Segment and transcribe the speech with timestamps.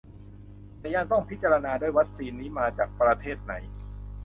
[0.79, 3.53] แต่ยังต้องพิจารณาด้วยว่าวัคซีนนี้มาจากประเทศไหน